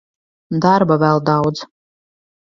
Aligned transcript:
Darba 0.65 0.97
vēl 1.03 1.21
daudz. 1.29 1.63